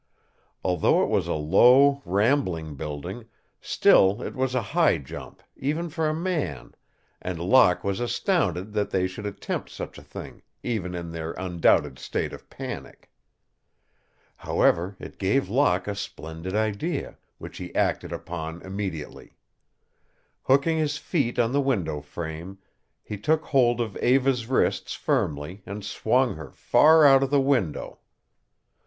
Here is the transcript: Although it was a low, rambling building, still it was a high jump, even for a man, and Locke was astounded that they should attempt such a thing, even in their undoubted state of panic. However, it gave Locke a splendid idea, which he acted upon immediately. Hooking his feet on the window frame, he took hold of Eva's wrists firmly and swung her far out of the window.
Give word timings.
Although 0.63 1.03
it 1.03 1.09
was 1.09 1.27
a 1.27 1.35
low, 1.35 2.01
rambling 2.05 2.73
building, 2.73 3.27
still 3.61 4.23
it 4.23 4.33
was 4.33 4.55
a 4.55 4.61
high 4.73 4.97
jump, 4.97 5.43
even 5.55 5.89
for 5.89 6.09
a 6.09 6.11
man, 6.15 6.73
and 7.21 7.39
Locke 7.39 7.83
was 7.83 7.99
astounded 7.99 8.73
that 8.73 8.89
they 8.89 9.05
should 9.05 9.27
attempt 9.27 9.69
such 9.69 9.99
a 9.99 10.01
thing, 10.01 10.41
even 10.63 10.95
in 10.95 11.11
their 11.11 11.33
undoubted 11.33 11.99
state 11.99 12.33
of 12.33 12.49
panic. 12.49 13.11
However, 14.37 14.95
it 14.97 15.19
gave 15.19 15.49
Locke 15.49 15.87
a 15.87 15.93
splendid 15.93 16.55
idea, 16.55 17.19
which 17.37 17.59
he 17.59 17.71
acted 17.75 18.11
upon 18.11 18.63
immediately. 18.63 19.37
Hooking 20.45 20.79
his 20.79 20.97
feet 20.97 21.37
on 21.37 21.51
the 21.51 21.61
window 21.61 22.01
frame, 22.01 22.57
he 23.03 23.19
took 23.19 23.43
hold 23.45 23.79
of 23.79 23.95
Eva's 23.97 24.47
wrists 24.47 24.95
firmly 24.95 25.61
and 25.67 25.85
swung 25.85 26.37
her 26.37 26.49
far 26.51 27.05
out 27.05 27.21
of 27.21 27.29
the 27.29 27.39
window. 27.39 27.99